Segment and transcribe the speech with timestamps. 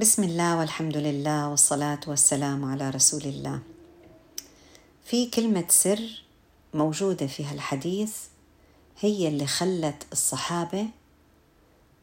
[0.00, 3.60] بسم الله والحمد لله والصلاة والسلام على رسول الله.
[5.04, 6.24] في كلمة سر
[6.74, 8.16] موجودة في هالحديث
[9.00, 10.86] هي اللي خلت الصحابة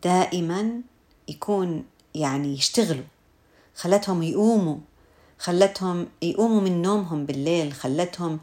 [0.03, 0.81] دائما
[1.27, 1.83] يكون
[2.15, 3.03] يعني يشتغلوا
[3.75, 4.77] خلتهم يقوموا
[5.39, 8.39] خلتهم يقوموا من نومهم بالليل خلتهم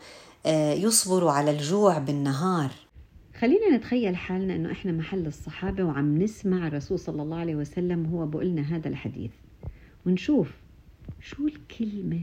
[0.76, 2.70] يصبروا على الجوع بالنهار
[3.40, 8.26] خلينا نتخيل حالنا إنه إحنا محل الصحابة وعم نسمع الرسول صلى الله عليه وسلم وهو
[8.26, 9.30] بقول لنا هذا الحديث.
[10.06, 10.50] ونشوف
[11.20, 12.20] شو الكلمة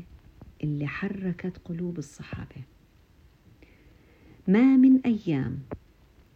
[0.64, 2.64] اللي حركت قلوب الصحابة.
[4.48, 5.60] ما من أيام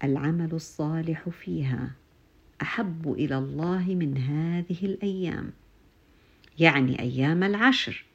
[0.03, 1.91] العمل الصالح فيها
[2.61, 5.51] أحب إلى الله من هذه الأيام
[6.59, 8.05] يعني أيام العشر.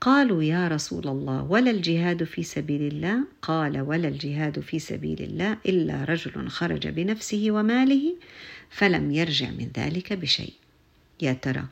[0.00, 5.58] قالوا يا رسول الله ولا الجهاد في سبيل الله؟ قال ولا الجهاد في سبيل الله
[5.66, 8.16] إلا رجل خرج بنفسه وماله
[8.70, 10.52] فلم يرجع من ذلك بشيء.
[11.22, 11.64] يا ترى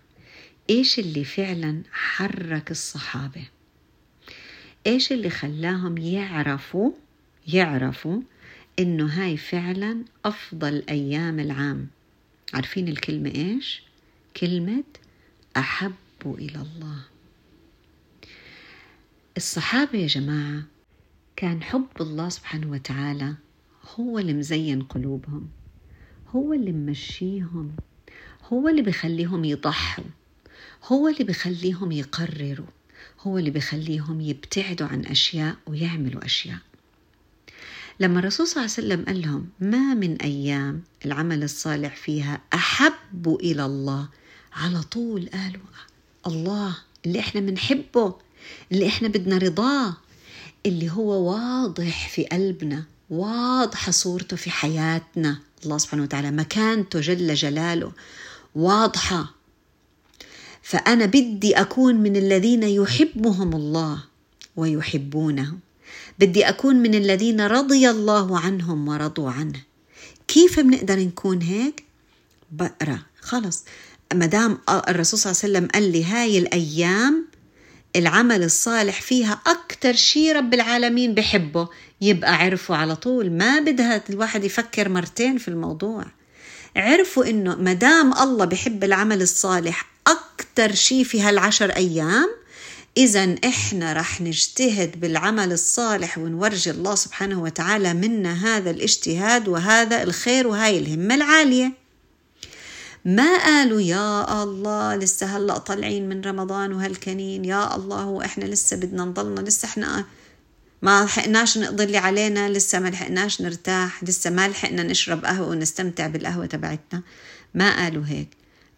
[0.70, 3.45] إيش اللي فعلا حرك الصحابة؟
[4.86, 6.92] إيش اللي خلاهم يعرفوا
[7.48, 8.20] يعرفوا
[8.78, 11.86] إنه هاي فعلا أفضل أيام العام؟
[12.54, 13.82] عارفين الكلمة إيش؟
[14.36, 14.84] كلمة
[15.56, 16.98] أحب إلى الله.
[19.36, 20.62] الصحابة يا جماعة
[21.36, 23.34] كان حب الله سبحانه وتعالى
[23.96, 25.48] هو اللي مزين قلوبهم
[26.28, 27.76] هو اللي ممشيهم
[28.52, 30.04] هو اللي بخليهم يضحوا.
[30.85, 32.66] هو اللي بخليهم يقرروا
[33.21, 36.59] هو اللي بخليهم يبتعدوا عن أشياء ويعملوا أشياء.
[38.01, 43.37] لما الرسول صلى الله عليه وسلم قال لهم ما من أيام العمل الصالح فيها أحب
[43.41, 44.09] إلى الله
[44.52, 45.63] على طول قالوا
[46.27, 48.15] الله اللي إحنا بنحبه
[48.73, 49.97] اللي إحنا بدنا رضاه
[50.66, 55.38] اللي هو واضح في قلبنا واضحة صورته في حياتنا.
[55.65, 57.93] الله سبحانه وتعالى مكانته جل جلاله
[58.54, 59.35] واضحة.
[60.68, 64.04] فأنا بدي أكون من الذين يحبهم الله
[64.56, 65.53] ويحبونه.
[66.19, 69.60] بدي أكون من الذين رضي الله عنهم ورضوا عنه.
[70.28, 71.84] كيف بنقدر نكون هيك؟
[72.52, 72.98] بقرأ.
[73.20, 73.64] خلص.
[74.14, 77.26] ما دام الرسول صلى الله عليه وسلم قال لي هاي الأيام
[77.96, 81.68] العمل الصالح فيها أكتر شيء رب العالمين بحبه.
[82.00, 83.30] يبقى عرفوا على طول.
[83.30, 86.04] ما بدها الواحد يفكر مرتين في الموضوع.
[86.76, 92.28] عرفوا إنه ما دام الله بحب العمل الصالح أكتر شيء في هالعشر أيام
[92.97, 100.47] إذا إحنا رح نجتهد بالعمل الصالح ونورجي الله سبحانه وتعالى منا هذا الاجتهاد وهذا الخير
[100.47, 101.72] وهاي الهمة العالية.
[103.04, 109.04] ما قالوا يا الله لسه هلأ طالعين من رمضان وهالكنين يا الله وإحنا لسه بدنا
[109.04, 110.04] نضلنا لسه إحنا
[110.82, 116.06] ما لحقناش نقضي اللي علينا لسه ما لحقناش نرتاح لسه ما لحقنا نشرب قهوة ونستمتع
[116.06, 117.03] بالقهوة تبعتنا.
[117.54, 118.28] ما قالوا هيك؟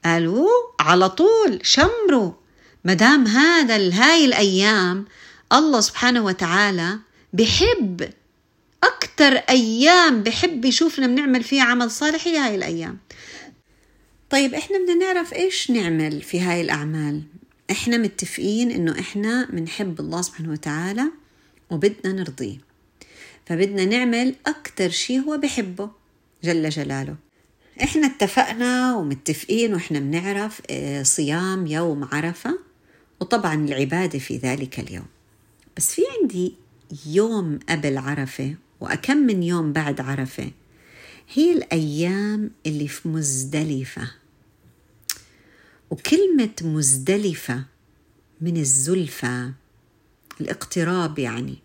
[0.04, 0.48] قالوا
[0.80, 2.32] على طول شمروا.
[2.84, 5.04] مدام هذا هاي الأيام
[5.52, 6.98] الله سبحانه وتعالى
[7.32, 8.10] بحب
[8.84, 12.98] أكتر أيام بحب يشوفنا بنعمل فيها عمل صالح هي هاي الأيام.
[14.30, 17.22] طيب إحنا بدنا نعرف إيش نعمل في هاي الأعمال.
[17.70, 21.04] إحنا متفقين إنه إحنا بنحب الله سبحانه وتعالى
[21.70, 22.56] وبدنا نرضيه.
[23.46, 25.90] فبدنا نعمل أكتر شيء هو بحبه
[26.44, 27.16] جل جلاله.
[27.82, 30.62] إحنا اتفقنا ومتفقين وإحنا بنعرف
[31.02, 32.58] صيام يوم عرفة
[33.20, 35.06] وطبعا العبادة في ذلك اليوم.
[35.76, 36.54] بس في عندي
[37.06, 40.50] يوم قبل عرفة وأكم من يوم بعد عرفة.
[41.34, 44.10] هي الأيام اللي في مزدلفة.
[45.90, 47.64] وكلمة مزدلفة
[48.40, 49.52] من الزلفة
[50.40, 51.58] الاقتراب يعني.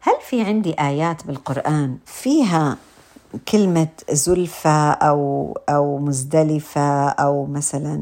[0.00, 2.78] هل في عندي آيات بالقرآن فيها
[3.48, 7.96] كلمة زلفة أو أو مزدلفة أو مثلا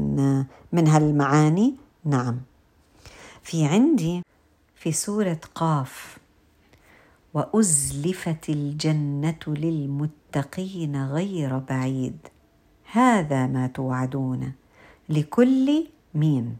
[0.71, 2.37] من هالمعاني؟ نعم.
[3.43, 4.23] في عندي
[4.75, 6.17] في سورة قاف
[7.33, 12.17] وأزلفت الجنة للمتقين غير بعيد.
[12.91, 14.51] هذا ما توعدون
[15.09, 16.57] لكل مين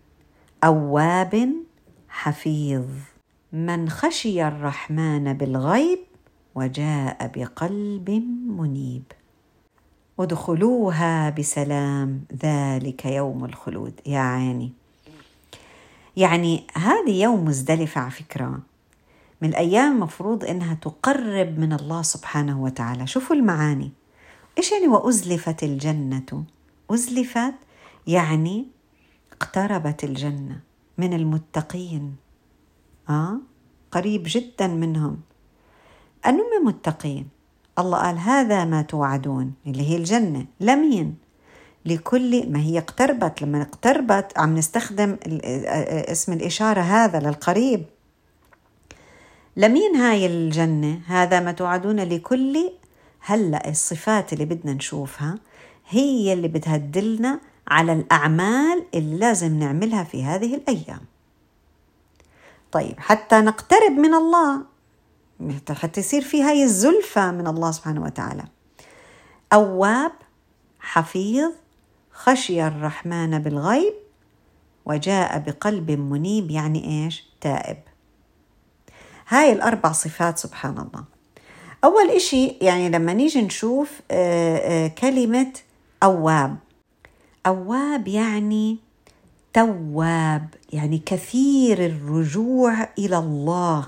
[0.64, 1.50] أواب
[2.10, 2.86] حفيظ.
[3.54, 6.00] من خشي الرحمن بالغيب
[6.56, 8.10] وجاء بقلب
[8.48, 9.04] منيب.
[10.20, 13.94] ادخلوها بسلام ذلك يوم الخلود.
[14.06, 14.72] يا عيني.
[16.18, 18.60] يعني هذه يوم مزدلفة على فكرة.
[19.42, 23.08] من الأيام المفروض إنها تقرب من الله سبحانه وتعالى.
[23.08, 23.92] شوفوا المعاني.
[24.58, 26.44] إيش يعني وأزلفت الجنة؟
[26.92, 27.54] أزلفت
[28.08, 28.68] يعني
[29.32, 30.60] اقتربت الجنة
[30.98, 32.16] من المتقين.
[33.12, 33.38] آه؟
[33.92, 35.18] قريب جدا منهم.
[36.26, 37.28] أنهم متقين؟
[37.80, 41.16] الله قال هذا ما توعدون اللي هي الجنة لمين؟
[41.86, 47.86] لكل ما هي اقتربت لما اقتربت عم نستخدم اسم الإشارة هذا للقريب.
[49.58, 52.72] لمين هاي الجنة؟ هذا ما توعدون لكل؟
[53.20, 55.38] هلأ الصفات اللي بدنا نشوفها
[55.90, 61.11] هي اللي بتهدلنا على الأعمال اللي لازم نعملها في هذه الأيام.
[62.72, 64.62] طيب حتى نقترب من الله.
[65.72, 68.44] حتى يصير في هاي الزلفة من الله سبحانه وتعالى.
[69.54, 70.12] أواب
[70.80, 71.52] حفيظ
[72.12, 73.94] خشي الرحمن بالغيب
[74.86, 77.78] وجاء بقلب منيب يعني إيش؟ تائب.
[79.28, 81.04] هاي الأربع صفات سبحان الله.
[81.84, 85.54] أول إشي يعني لما نيجي نشوف آه، آه، كلمة
[86.04, 86.58] أواب.
[87.46, 88.78] أواب يعني
[89.54, 93.88] تواب يعني كثير الرجوع إلى الله.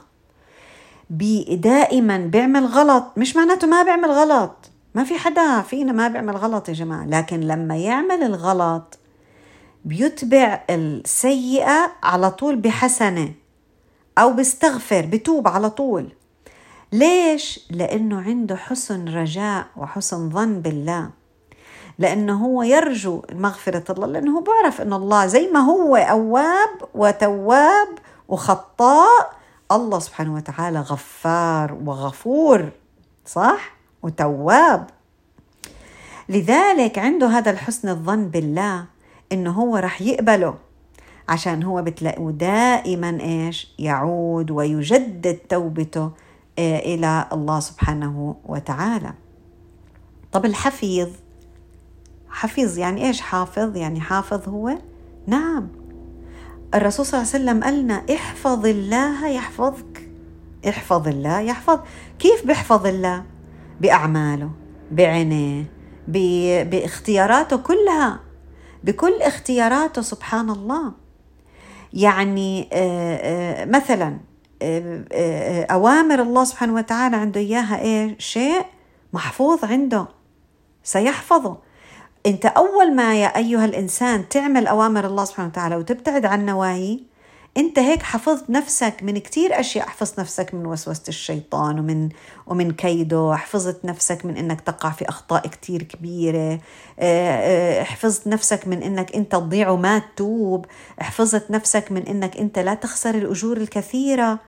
[1.50, 4.56] دائما بيعمل غلط مش معناته ما بيعمل غلط.
[4.95, 7.06] ما في حدا فينا ما بيعمل غلط يا جماعة.
[7.06, 9.00] لكن لما يعمل الغلط
[9.86, 13.33] بيتبع السيئة على طول بحسنة
[14.18, 16.09] أو بيستغفر بتوب على طول.
[16.92, 21.09] ليش؟ لأنه عنده حسن رجاء وحسن ظن بالله.
[22.00, 27.88] لأنه هو يرجو مغفرة الله لأنه بيعرف أن الله زي ما هو أواب وتواب
[28.28, 29.34] وخطاء
[29.72, 32.69] الله سبحانه وتعالى غفار وغفور
[33.25, 34.90] صح؟ وتواب.
[36.30, 38.86] لذلك عنده هذا الحسن الظن بالله
[39.31, 40.56] إنه هو رح يقبله
[41.30, 46.12] عشان هو بتلاقيه دائما إيش؟ يعود ويجدد توبته
[46.60, 49.13] آه، إلى الله سبحانه وتعالى.
[50.31, 51.10] طب الحفيظ؟
[52.33, 54.77] حفيظ يعني إيش حافظ؟ يعني حافظ هو؟
[55.27, 55.68] نعم.
[56.74, 60.09] الرسول صلى الله عليه وسلم قالنا احفظ الله يحفظك.
[60.69, 61.80] احفظ الله يحفظ.
[62.19, 63.24] كيف بيحفظ الله؟
[63.81, 64.51] بأعماله
[64.91, 65.71] بعينيه
[66.63, 68.19] باختياراته كلها.
[68.83, 70.94] بكل اختياراته سبحان الله.
[71.94, 74.18] يعني آه، آه، مثلا
[74.62, 78.65] آه، أوامر الله سبحانه وتعالى عنده إياها إيه شيء
[79.13, 80.07] محفوظ عنده.
[80.83, 81.57] سيحفظه.
[82.25, 87.00] أنت أول ما يا أيها الإنسان تعمل أوامر الله سبحانه وتعالى وتبتعد عن نواهي
[87.58, 89.88] أنت هيك حفظت نفسك من كتير أشياء.
[89.88, 92.10] حفظت نفسك من وسوسة الشيطان ومن
[92.48, 93.36] ومن كيده.
[93.36, 96.60] حفظت نفسك من إنك تقع في أخطاء كتير كبيرة.
[97.00, 100.66] آه، آه، حفظت نفسك من إنك أنت تضيع وما تتوب.
[101.00, 104.40] حفظت نفسك من إنك أنت لا تخسر الأجور الكثيرة.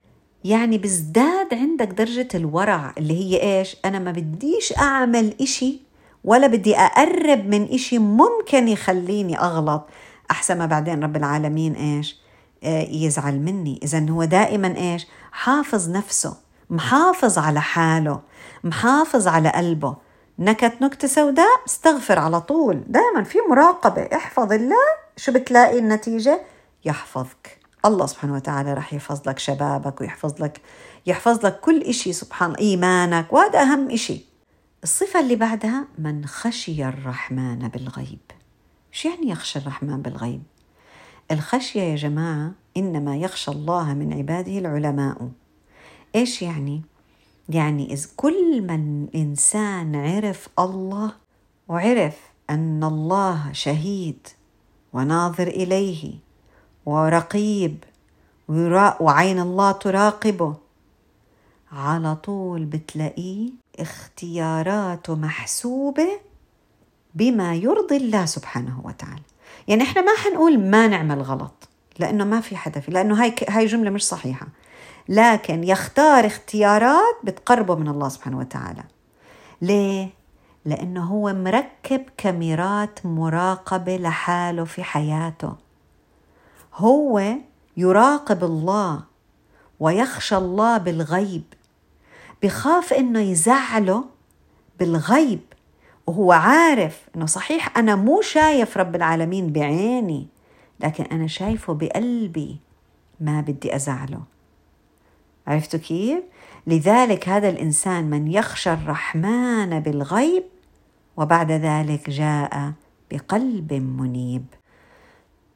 [0.44, 5.85] يعني بزداد عندك درجة الورع اللي هي إيش؟ أنا ما بديش أعمل إشي
[6.26, 9.88] ولا بدي أقرب من إشي ممكن يخليني أغلط.
[10.32, 12.20] أحسن ما بعدين رب العالمين إيش؟
[12.64, 13.80] آه، يزعل مني.
[13.84, 16.38] إذا هو دائما إيش؟ حافظ نفسه
[16.70, 18.20] محافظ على حاله
[18.64, 19.96] محافظ على قلبه.
[20.40, 22.84] نكت نكتة سوداء استغفر على طول.
[22.88, 24.02] دائما في مراقبة.
[24.02, 24.86] احفظ الله
[25.18, 26.42] شو بتلاقي النتيجة؟
[26.86, 27.60] يحفظك.
[27.86, 30.62] الله سبحانه وتعالى رح يحفظ لك شبابك ويحفظ لك
[31.06, 32.14] يحفظ لك كل إشي.
[32.14, 33.34] سبحان إيمانك.
[33.34, 34.35] وهذا أهم إشي.
[34.86, 38.20] الصفة اللي بعدها من خشي الرحمن بالغيب.
[38.92, 40.44] شو يعني يخشى الرحمن بالغيب؟
[41.32, 45.32] الخشية يا جماعة إنما يخشى الله من عباده العلماء.
[46.16, 46.82] إيش يعني؟
[47.50, 51.12] يعني إذ كل من إنسان عرف الله
[51.68, 52.18] وعرف
[52.50, 54.28] أن الله شهيد
[54.94, 56.14] وناظر إليه
[56.86, 57.84] ورقيب
[59.00, 60.56] وعين الله تراقبه
[61.72, 66.08] على طول بتلاقيه اختياراته محسوبة
[67.16, 69.22] بما يرضي الله سبحانه وتعالى.
[69.68, 73.66] يعني إحنا ما حنقول ما نعمل غلط لأنه ما في حدا في لأنه هاي هاي
[73.66, 74.48] جملة مش صحيحة.
[75.10, 78.84] لكن يختار اختيارات بتقربه من الله سبحانه وتعالى.
[79.62, 80.10] ليه؟
[80.66, 85.56] لأنه هو مركب كاميرات مراقبة لحاله في حياته.
[86.74, 87.24] هو
[87.78, 89.04] يراقب الله
[89.80, 91.44] ويخشى الله بالغيب.
[92.46, 94.06] بخاف إنه يزعله
[94.80, 95.40] بالغيب
[96.08, 100.28] وهو عارف إنه صحيح أنا مو شايف رب العالمين بعيني
[100.80, 102.58] لكن أنا شايفه بقلبي
[103.20, 104.22] ما بدي أزعله.
[105.48, 106.24] عرفتوا كيف؟
[106.68, 110.44] لذلك هذا الإنسان من يخشى الرحمن بالغيب
[111.18, 112.74] وبعد ذلك جاء
[113.12, 114.46] بقلب منيب.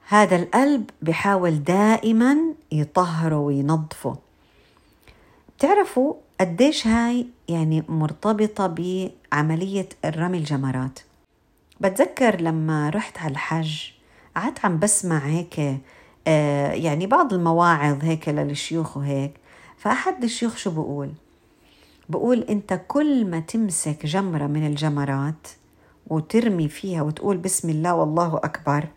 [0.08, 2.38] هذا القلب بحاول دائما
[2.72, 4.18] يطهره وينظفه.
[5.58, 11.00] بتعرفوا قديش هاي يعني مرتبطة بعملية الرمي الجمرات؟
[11.82, 13.92] بتذكر لما رحت على الحج
[14.36, 15.80] قعدت عم بسمع هيك
[16.28, 19.34] آه يعني بعض المواعظ هيك للشيوخ وهيك
[19.78, 21.12] فأحد الشيوخ شو بقول؟
[22.10, 25.48] بقول أنت كل ما تمسك جمرة من الجمرات
[26.08, 28.88] وترمي فيها وتقول بسم الله والله أكبر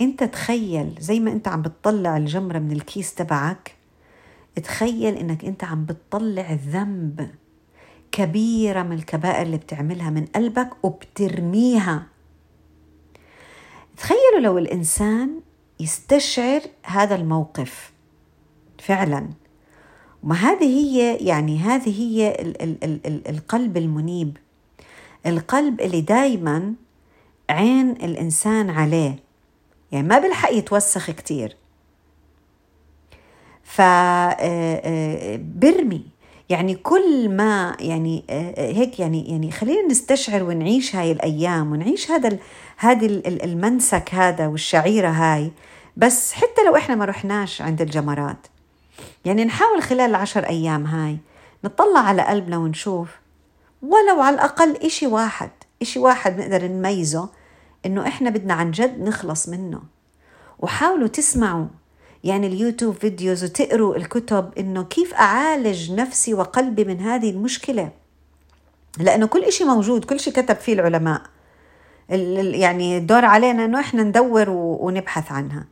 [0.00, 3.75] أنت تخيل زي ما أنت عم بتطلع الجمرة من الكيس تبعك
[4.62, 7.30] تخيل إنك أنت عم بتطلع ذنب
[8.12, 12.06] كبيرة من الكبائر اللي بتعملها من قلبك وبترميها.
[13.96, 15.40] تخيلوا لو الإنسان
[15.80, 17.92] يستشعر هذا الموقف
[18.78, 19.28] فعلا.
[20.22, 24.36] وما هذه هي يعني هذه هي ال ال ال ال القلب المنيب.
[25.26, 26.74] القلب اللي دايما
[27.50, 29.18] عين الإنسان عليه.
[29.92, 31.56] يعني ما بلحق يتوسخ كتير.
[33.66, 35.36] فبرمي
[36.48, 38.24] يعني كل ما يعني
[38.58, 42.38] هيك يعني يعني خلينا نستشعر ونعيش هاي الأيام ونعيش هذا
[42.76, 45.50] هذه المنسك هذا والشعيرة هاي.
[45.96, 48.46] بس حتى لو إحنا ما رحناش عند الجمرات
[49.24, 51.18] يعني نحاول خلال العشر أيام هاي
[51.64, 53.08] نطلع على قلبنا ونشوف
[53.82, 55.50] ولو على الأقل إشي واحد
[55.82, 57.28] إشي واحد نقدر نميزه
[57.86, 59.82] إنه إحنا بدنا عن جد نخلص منه.
[60.58, 61.66] وحاولوا تسمعوا
[62.26, 67.90] يعني اليوتيوب فيديوز وتقروا الكتب إنه كيف أعالج نفسي وقلبي من هذه المشكلة؟
[68.98, 71.22] لأنه كل شيء موجود كل شيء كتب فيه العلماء.
[72.08, 75.64] يعني الدور علينا إنه إحنا ندور ونبحث عنها.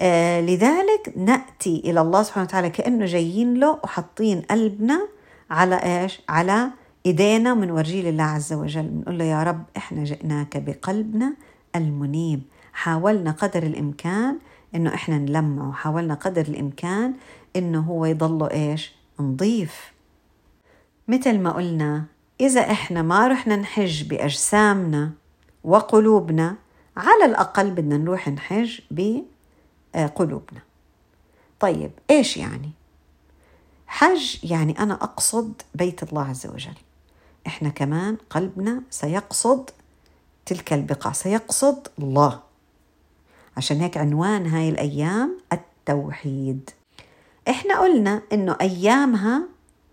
[0.00, 5.08] آه لذلك نأتي إلى الله سبحانه وتعالى كأنه جايين له وحاطين قلبنا
[5.50, 6.68] على إيش؟ على
[7.06, 8.82] إيدينا ومنورجيه لله عز وجل.
[8.82, 11.34] بنقول له يا رب إحنا جئناك بقلبنا
[11.76, 12.42] المنيب.
[12.72, 14.38] حاولنا قدر الإمكان
[14.74, 17.14] إنه إحنا نلمعه حاولنا قدر الإمكان
[17.56, 19.92] إنه هو يضله إيش؟ نضيف.
[21.08, 22.04] مثل ما قلنا
[22.40, 25.10] إذا إحنا ما رحنا نحج بأجسامنا
[25.64, 26.56] وقلوبنا
[26.96, 28.80] على الأقل بدنا نروح نحج
[29.94, 30.60] بقلوبنا
[31.60, 32.70] طيب إيش يعني؟
[33.86, 36.74] حج يعني أنا أقصد بيت الله عز وجل.
[37.46, 39.70] إحنا كمان قلبنا سيقصد
[40.46, 42.40] تلك البقعه سيقصد الله.
[43.56, 46.70] عشان هيك عنوان هاي الأيام التوحيد.
[47.48, 49.42] إحنا قلنا إنه أيامها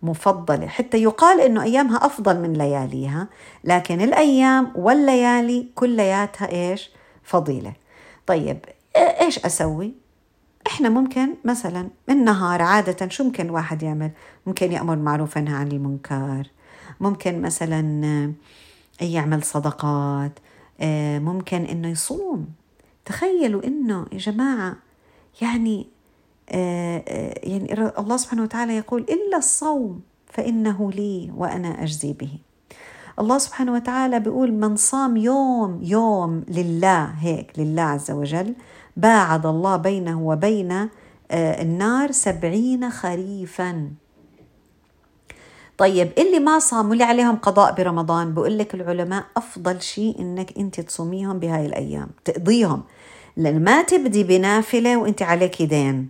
[0.02, 3.28] مفضلة حتى يقال إنه أيامها أفضل من لياليها
[3.64, 6.90] لكن الأيام والليالي كلياتها إيش؟
[7.24, 7.74] فضيلة.
[8.28, 8.58] طيب
[8.98, 9.94] إيش أسوي؟
[10.68, 14.12] إحنا ممكن مثلا النهار عادة شو ممكن الواحد يعمل؟
[14.48, 16.48] ممكن يأمر معروف عنها عن المنكر.
[17.00, 18.34] ممكن مثلا
[19.02, 20.40] يعمل صدقات.
[21.20, 22.48] ممكن إنه يصوم.
[23.10, 24.76] تخيلوا إنه يا جماعة
[25.42, 25.88] يعني
[26.50, 32.32] آه، آه، يعني الله سبحانه وتعالى يقول إلا الصوم فإنه لي وأنا أجزي به.
[33.20, 38.54] الله سبحانه وتعالى بيقول من صام يوم يوم لله هيك لله عز وجل
[38.98, 43.92] باعد الله بينه وبين آه، النار سبعين خريفا.
[45.78, 50.82] طيب اللي ما صام واللي عليهم قضاء برمضان بقول لك العلماء أفضل شيء إنك أنت
[50.82, 52.84] تصوميهم بهاي الأيام تقضيهم.
[53.40, 56.10] لأن ما تبدي بنافلة وإنت عليك دين.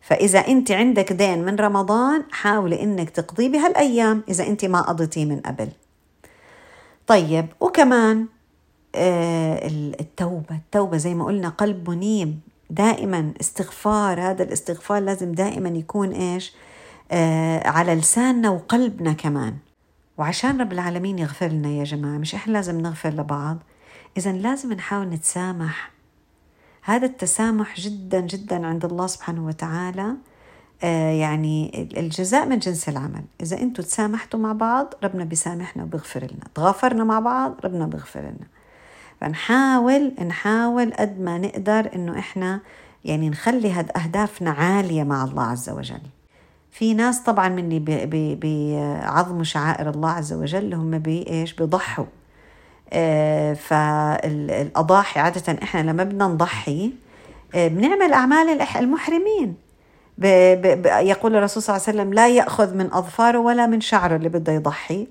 [0.00, 5.40] فإذا إنت عندك دين من رمضان حاولي إنك تقضي بهالأيام إذا إنت ما قضيتيه من
[5.40, 5.68] قبل.
[7.06, 8.26] طيب وكمان
[8.94, 9.68] آه
[10.00, 10.56] التوبة.
[10.56, 12.38] التوبة زي ما قلنا قلب منيب.
[12.70, 14.20] دائما استغفار.
[14.20, 16.52] هذا الاستغفار لازم دائما يكون إيش؟
[17.12, 19.56] آه على لساننا وقلبنا كمان.
[20.18, 23.58] وعشان رب العالمين يغفر لنا يا جماعة مش إحنا لازم نغفر لبعض؟
[24.16, 25.95] إذا لازم نحاول نتسامح
[26.86, 30.14] هذا التسامح جدا جدا عند الله سبحانه وتعالى.
[30.84, 33.24] آه يعني الجزاء من جنس العمل.
[33.40, 36.46] إذا أنتم تسامحتوا مع بعض ربنا بيسامحنا وبيغفر لنا.
[36.54, 38.46] تغافرنا مع بعض ربنا بيغفر لنا.
[39.20, 42.60] فنحاول نحاول قد ما نقدر إنه إحنا
[43.04, 46.02] يعني نخلي هاد أهدافنا عالية مع الله عز وجل.
[46.70, 52.04] في ناس طبعا من اللي بيعظموا شعائر الله عز وجل هم بإيش؟ بيضحوا.
[53.54, 56.92] فالأضاحي عادة إحنا لما بدنا نضحي
[57.54, 59.54] آه بنعمل أعمال المحرمين.
[61.08, 64.52] يقول الرسول صلى الله عليه وسلم لا يأخذ من أظفاره ولا من شعره اللي بده
[64.52, 65.06] يضحي.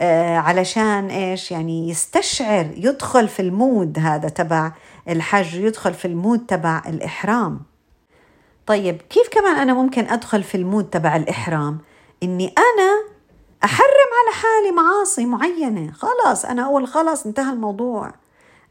[0.00, 4.72] آه علشان إيش؟ يعني يستشعر يدخل في ال mood هذا تبع
[5.08, 7.60] الحج يدخل في ال mood تبع الإحرام.
[8.66, 11.78] طيب كيف كمان أنا ممكن أدخل في ال mood تبع الإحرام؟
[12.22, 13.19] إني أنا
[13.64, 15.92] أحرم على حالي معاصي معينة.
[15.92, 18.12] خلاص أنا أقول خلاص انتهى الموضوع.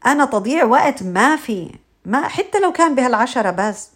[0.06, 1.70] أنا تضييع وقت ما في
[2.04, 3.90] ما حتى لو كان بهالعشرة بس.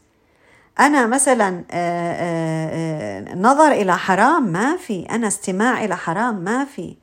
[0.81, 5.07] أنا مثلا آآ آآ نظر إلى حرام ما في.
[5.11, 6.97] أنا استماع إلى حرام ما في.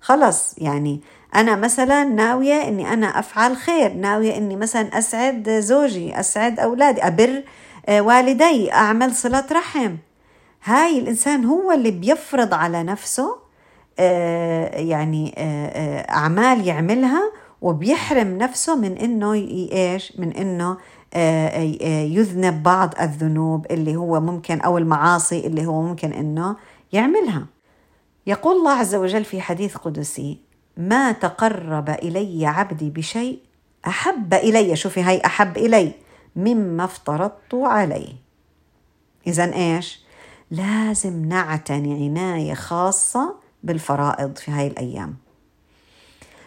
[0.00, 1.00] خلص يعني
[1.34, 3.92] أنا مثلا ناوية إني أنا أفعل خير.
[3.92, 7.42] ناوية إني مثلا أسعد زوجي أسعد أولادي أبر
[7.86, 9.96] آه، والدي أعمل صلة رحم.
[10.64, 13.36] هاي الإنسان هو اللي بيفرض على نفسه
[13.98, 15.34] آه، يعني
[16.10, 20.76] أعمال يعملها وبيحرم نفسه من إنه إيش؟ من إنه
[22.16, 26.56] يذنب بعض الذنوب اللي هو ممكن أو المعاصي اللي هو ممكن إنه
[26.92, 27.46] يعملها.
[28.26, 30.38] يقول الله عز وجل في حديث قدسي
[30.76, 33.38] ما تقرب إلي عبدي بشيء
[33.86, 35.92] أحب إلي شوفي هاي أحب إلي
[36.36, 38.12] مما افترضت عليه
[39.26, 40.03] اذا إيش؟
[40.50, 45.14] لازم نعتني عناية خاصة بالفرائض في هاي الأيام.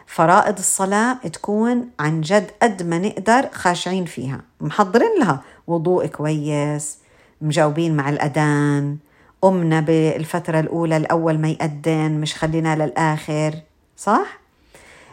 [0.05, 4.41] فرائض الصلاة تكون عن جد قد ما نقدر خاشعين فيها.
[4.61, 5.41] محضرين لها.
[5.67, 6.97] وضوء كويس
[7.41, 8.97] مجاوبين مع الأذان
[9.41, 13.53] قمنا بالفترة الأولى الأول ما يأذن مش خلينا للآخر.
[13.97, 14.39] صح؟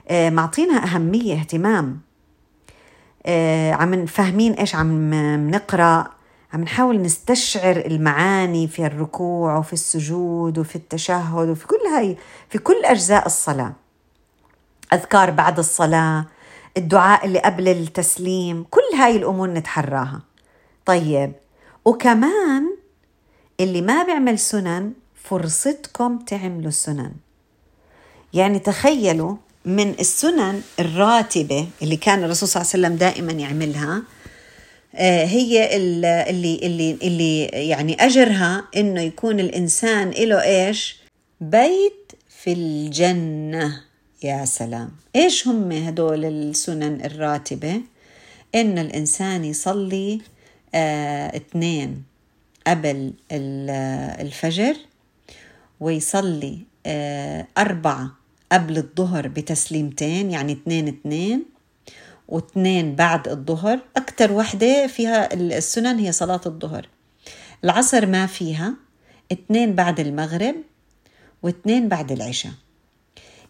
[0.09, 2.01] آه معطينا أهمية اهتمام.
[3.27, 5.15] آه عم فاهمين إيش عم
[5.51, 6.14] نقرأ
[6.55, 12.17] عم نحاول نستشعر المعاني في الركوع وفي السجود وفي التشهد وفي كل هاي
[12.51, 13.73] في كل أجزاء الصلاة.
[14.93, 16.27] أذكار بعد الصلاة
[16.77, 20.23] الدعاء اللي قبل التسليم كل هاي الأمور نتحراها.
[20.87, 21.33] طيب
[21.85, 22.77] وكمان
[23.61, 27.13] اللي ما بيعمل سنن فرصتكم تعملوا سنن.
[28.33, 34.03] يعني تخيلوا من السنن الراتبة اللي كان الرسول صلى الله عليه وسلم دائما يعملها
[35.25, 40.97] هي اللي اللي اللي يعني أجرها إنه يكون الإنسان له إيش؟
[41.41, 43.81] بيت في الجنة
[44.23, 47.81] يا سلام إيش هم هدول السنن الراتبة؟
[48.55, 50.21] ان الإنسان يصلي
[50.75, 52.03] آه اثنين
[52.67, 53.13] قبل
[54.21, 54.77] الفجر
[55.81, 58.11] ويصلي آه، أربعة
[58.53, 61.45] قبل الظهر بتسليمتين يعني اثنين اثنين
[62.29, 63.81] واثنين بعد الظهر.
[63.97, 66.89] أكثر وحدة فيها السنن هي صلاة الظهر.
[67.65, 68.75] العصر ما فيها.
[69.33, 70.55] اثنين بعد المغرب
[71.43, 72.53] واثنين بعد العشاء.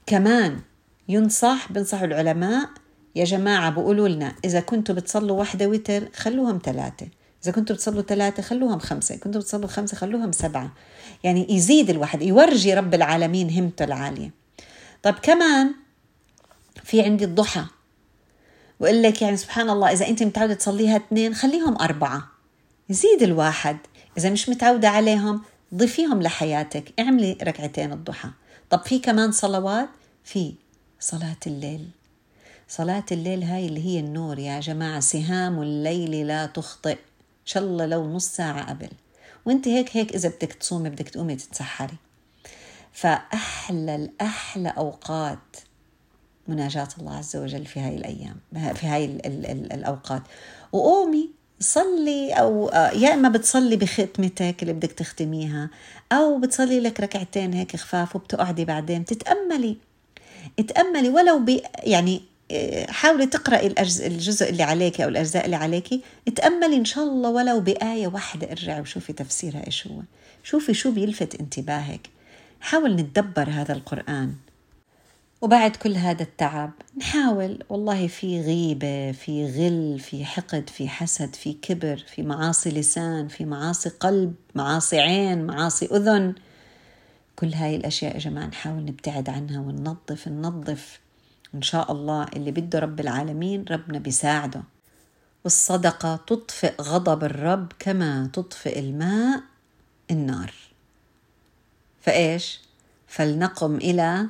[0.06, 0.60] كمان
[1.08, 2.68] ينصح بنصح العلماء
[3.14, 7.06] يا جماعة بقولوا لنا إذا كنتوا بتصلوا وحدة وتر خلوهم ثلاثة.
[7.44, 9.16] إذا كنتوا بتصلوا ثلاثة خلوهم خمسة.
[9.16, 10.72] كنتوا بتصلوا خمسة خلوهم سبعة.
[11.24, 14.30] يعني يزيد الواحد يورجي رب العالمين همته العالية.
[15.02, 15.74] طب كمان
[16.84, 17.64] في عندي الضحى.
[18.80, 22.28] وقال لك يعني سبحان الله إذا أنت متعودة تصليها اثنين خليهم أربعة.
[22.88, 23.76] يزيد الواحد
[24.18, 25.42] إذا مش متعودة عليهم
[25.74, 26.92] ضيفيهم لحياتك.
[27.00, 28.28] اعملي ركعتين الضحى.
[28.70, 29.88] طب في كمان صلوات؟
[30.24, 30.54] في
[31.00, 31.88] صلاة الليل.
[32.68, 36.98] صلاة الليل هاي اللي هي النور يا جماعة سهام الليل لا تخطئ.
[37.44, 38.88] شاء الله لو نص ساعة قبل.
[39.44, 41.96] وأنت هيك هيك إذا بدك تصومي بدك تقومي تتسحري.
[42.92, 45.56] فأحلى الأحلى أوقات
[46.48, 48.36] مناجاة الله عز وجل في هاي الأيام
[48.74, 50.22] في هاي ال ال ال الأوقات.
[50.72, 51.30] وقومي
[51.60, 55.70] صلي أو يا إما بتصلي بختمتك اللي بدك تختميها
[56.12, 59.04] أو بتصلي لك ركعتين هيك خفاف وبتقعدي بعدين.
[59.04, 59.76] تتأملي
[60.58, 61.08] اتأملي.
[61.08, 62.22] ولو ب يعني
[62.88, 63.74] حاولي تقرأي
[64.06, 65.88] الجزء اللي عليك أو الأجزاء اللي عليك
[66.36, 70.00] تأملي إن شاء الله ولو بآية واحدة ارجعي وشوفي تفسيرها إيش هو.
[70.42, 72.08] شوفي شو بيلفت انتباهك.
[72.60, 74.34] حاول نتدبر هذا القرآن.
[75.44, 81.52] وبعد كل هذا التعب نحاول والله في غيبة في غل في حقد في حسد في
[81.52, 86.34] كبر في معاصي لسان في معاصي قلب معاصي عين معاصي أذن.
[87.36, 91.00] كل هاي الأشياء يا جماعة نحاول نبتعد عنها وننظف ننظف.
[91.54, 94.62] إن شاء الله اللي بده رب العالمين ربنا بيساعده.
[95.44, 99.40] والصدقة تطفئ غضب الرب كما تطفئ الماء
[100.10, 100.52] النار.
[102.00, 102.60] فإيش؟
[103.06, 104.26] فلنقم إلى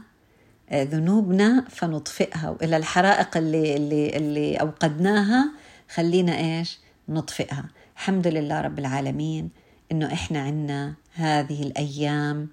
[0.82, 2.50] ذنوبنا فنطفئها.
[2.50, 5.50] وإلى الحرائق اللي, اللي, اللي أوقدناها
[5.94, 7.64] خلينا إيش؟ نطفئها.
[7.96, 9.50] الحمد لله رب العالمين
[9.92, 12.48] إنه إحنا عنا هذه الأيام.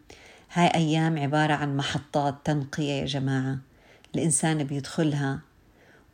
[0.53, 3.57] هاي أيام عبارة عن محطات تنقية يا جماعة.
[4.15, 5.39] الإنسان بيدخلها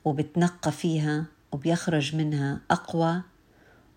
[0.06, 3.22] وبتنقى فيها وبيخرج منها أقوى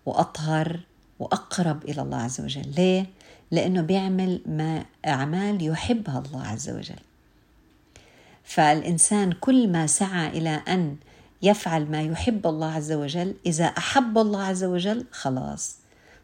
[0.05, 0.79] وأطهر
[1.19, 2.73] وأقرب إلى الله عز وجل.
[2.77, 3.05] ليه؟
[3.51, 6.99] لأنه بيعمل ما أعمال يحبها الله عز وجل.
[8.53, 10.95] فالإنسان كل ما سعى إلى أن
[11.41, 15.75] يفعل ما يحب الله عز وجل إذا أحب الله عز وجل خلاص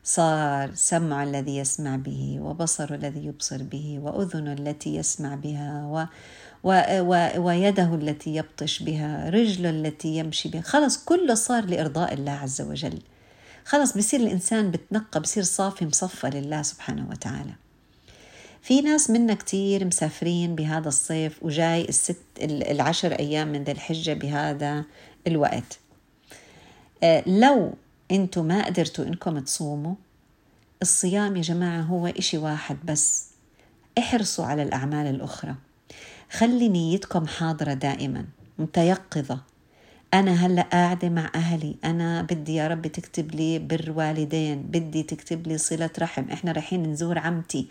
[0.03, 6.07] صار سمع الذي يسمع به وبصر الذي يبصر به وأذن التي يسمع بها
[6.63, 6.69] و
[7.37, 12.99] ويده التي يبطش بها رجله التي يمشي بها خلص كله صار لإرضاء الله عز وجل.
[13.65, 17.66] خلص بصير الإنسان بتنقى بصير صافي مصفى لله سبحانه وتعالى.
[18.67, 24.83] في ناس منا كتير مسافرين بهذا الصيف وجاي الست العشر أيام من ذي الحجة بهذا
[25.27, 25.79] الوقت.
[27.03, 27.73] آه، لو
[28.11, 29.95] أنتم ما قدرتوا انكم تصوموا
[30.81, 33.27] الصيام يا جماعة هو إشي واحد بس.
[33.97, 35.55] احرصوا على الأعمال الأخرى.
[36.31, 38.25] خلي نيتكم حاضرة دائما
[38.59, 39.39] متيقظة.
[40.13, 41.75] أنا هلأ قاعدة مع أهلي.
[41.85, 44.61] أنا بدي يا رب تكتب لي بر والدين.
[44.61, 46.23] بدي تكتب لي صلة رحم.
[46.31, 47.67] إحنا رايحين نزور عمتي.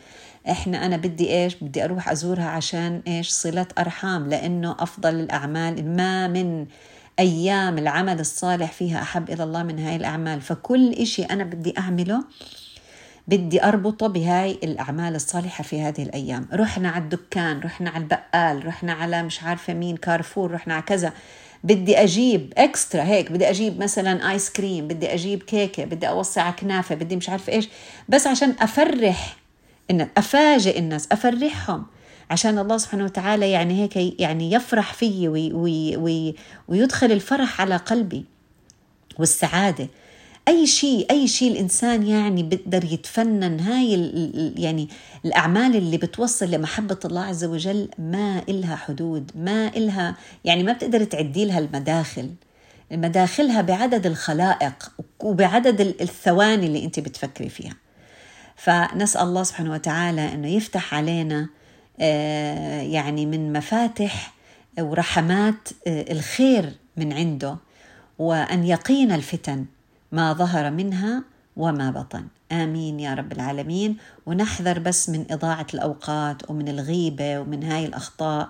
[0.50, 4.28] إحنا أنا بدي إيش؟ بدي أروح أزورها عشان إيش؟ صلة أرحام.
[4.28, 6.66] لأنه أفضل الأعمال ما من
[7.18, 10.40] أيام العمل الصالح فيها أحب إلى الله من هاي الأعمال.
[10.40, 12.24] فكل إشي أنا بدي أعمله
[13.28, 16.48] بدي أربطه بهاي الأعمال الصالحة في هذه الأيام.
[16.52, 21.12] رحنا على الدكان رحنا على البقال رحنا على مش عارفة مين كارفور رحنا على كذا.
[21.64, 26.94] بدي أجيب extra هيك بدي أجيب مثلا ice cream بدي أجيب كيكة بدي أوسع كنافة
[26.94, 27.68] بدي مش عارفة إيش
[28.08, 29.36] بس عشان أفرح
[29.90, 31.86] إن أفاجئ الناس أفرحهم.
[32.30, 36.34] عشان الله سبحانه وتعالى يعني هيك يعني يفرح في وي وي وي
[36.68, 38.24] ويدخل الفرح على قلبي
[39.18, 39.88] والسعادة.
[40.48, 43.92] أي شيء أي شيء الإنسان يعني بيقدر يتفنن هاي
[44.56, 44.88] يعني
[45.24, 51.04] الأعمال اللي بتوصل لمحبة الله عز وجل ما إلها حدود ما إلها يعني ما بتقدر
[51.04, 52.30] تعدي لها المداخل.
[52.92, 57.74] مداخلها بعدد الخلائق وبعدد الثواني اللي أنت بتفكري فيها.
[58.56, 61.48] فنسأل الله سبحانه وتعالى إنه يفتح علينا
[62.00, 64.34] آه، يعني من مفاتح
[64.78, 67.56] ورحمات آه، الخير من عنده
[68.18, 69.64] وأن يقينا الفتن.
[70.16, 71.24] ما ظهر منها
[71.56, 72.24] وما بطن.
[72.52, 73.96] آمين يا رب العالمين.
[74.26, 78.48] ونحذر بس من إضاعة الأوقات ومن الغيبة ومن هاي الأخطاء.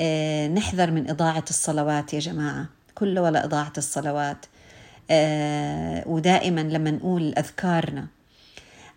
[0.00, 2.66] آه، نحذر من إضاعة الصلوات يا جماعة.
[2.94, 4.46] كل ولا إضاعة الصلوات.
[6.06, 8.06] ودائما لما نقول أذكارنا.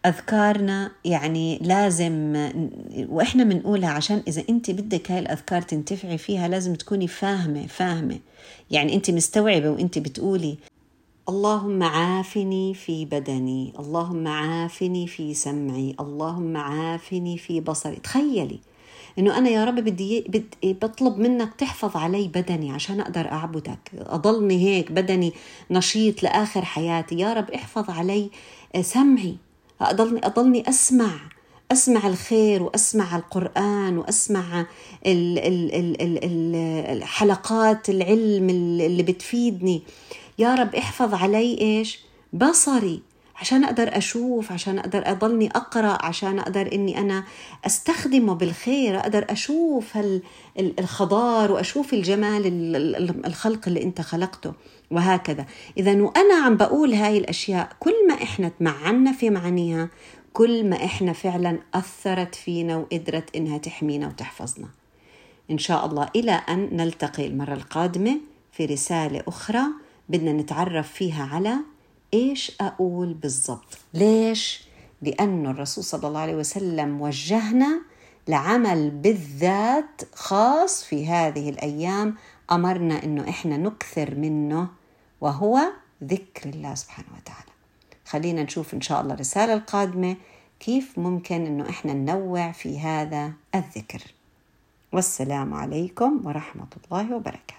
[0.06, 2.50] أذكارنا يعني لازم
[3.10, 8.20] وإحنا بنقولها عشان إذا أنت بدك هاي الأذكار تنتفعي فيها لازم تكوني فاهمة فاهمة.
[8.72, 10.58] يعني أنت مستوعبة وأنت بتقولي
[11.30, 17.96] اللهم عافني في بدني اللهم عافني في سمعي اللهم عافني في بصري.
[17.96, 18.60] تخيلي
[19.20, 23.92] إنه أنا يا رب بدي بدي بطلب منك تحفظ علي بدني عشان أقدر أعبدك.
[23.96, 25.34] أضلني هيك بدني
[25.72, 27.20] نشيط لآخر حياتي.
[27.20, 28.30] يا رب احفظ علي
[28.82, 29.36] سمعي.
[29.82, 31.12] أضلني أضلني أسمع
[31.72, 34.66] أسمع الخير وأسمع القرآن وأسمع
[35.06, 36.56] ال ال ال ال
[36.98, 39.82] ال حلقات العلم اللي بتفيدني.
[40.38, 42.00] يا رب احفظ علي إيش؟
[42.34, 43.02] بصري
[43.36, 47.24] عشان أقدر أشوف عشان أقدر أضلني أقرأ عشان أقدر إني أنا
[47.66, 49.98] أستخدمه بالخير أقدر أشوف
[50.60, 52.42] الخضار وأشوف الجمال
[53.26, 54.54] الخلق اللي أنت خلقته
[54.92, 55.46] وهكذا.
[55.78, 59.90] إذا وأنا عم بقول هاي الأشياء كل ما إحنا تمعنا في معانيها
[60.34, 64.68] كل ما إحنا فعلا أثرت فينا وقدرت إنها تحمينا وتحفظنا.
[65.52, 68.18] إن شاء الله إلى أن نلتقي المرة القادمة
[68.52, 69.64] في رسالة أخرى.
[70.10, 71.56] بدنا نتعرف فيها على
[72.14, 73.78] إيش أقول بالضبط.
[73.94, 74.68] ليش؟
[75.02, 77.82] لأن الرسول صلى الله عليه وسلم وجهنا
[78.28, 82.16] لعمل بالذات خاص في هذه الأيام
[82.52, 84.68] أمرنا إنه إحنا نكثر منه
[85.22, 85.60] وهو
[86.04, 87.52] ذكر الله سبحانه وتعالى.
[88.06, 90.16] خلينا نشوف إن شاء الله الرسالة القادمة
[90.60, 94.02] كيف ممكن إنه إحنا ننوع في هذا الذكر.
[94.94, 97.57] والسلام عليكم ورحمة الله وبركاته.